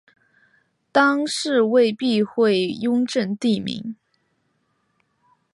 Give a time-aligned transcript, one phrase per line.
[0.91, 3.95] 当是为避讳雍正帝名。